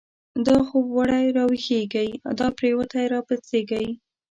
[0.47, 2.09] دا خوب و ړی را ویښیږی،
[2.39, 3.87] دا پریوتی را پاڅیږی